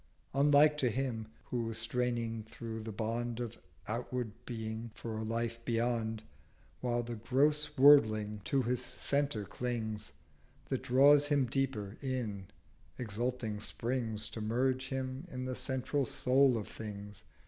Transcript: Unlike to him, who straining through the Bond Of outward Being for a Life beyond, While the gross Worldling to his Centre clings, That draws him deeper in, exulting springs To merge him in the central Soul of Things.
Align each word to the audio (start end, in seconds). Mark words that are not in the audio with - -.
Unlike 0.33 0.79
to 0.79 0.89
him, 0.89 1.27
who 1.51 1.71
straining 1.75 2.41
through 2.41 2.79
the 2.81 2.91
Bond 2.91 3.39
Of 3.39 3.59
outward 3.87 4.31
Being 4.47 4.89
for 4.95 5.15
a 5.15 5.21
Life 5.21 5.63
beyond, 5.63 6.23
While 6.79 7.03
the 7.03 7.17
gross 7.17 7.69
Worldling 7.77 8.41
to 8.45 8.63
his 8.63 8.83
Centre 8.83 9.45
clings, 9.45 10.11
That 10.69 10.81
draws 10.81 11.27
him 11.27 11.45
deeper 11.45 11.97
in, 12.01 12.47
exulting 12.97 13.59
springs 13.59 14.27
To 14.29 14.41
merge 14.41 14.87
him 14.87 15.25
in 15.29 15.45
the 15.45 15.53
central 15.53 16.07
Soul 16.07 16.57
of 16.57 16.67
Things. 16.67 17.21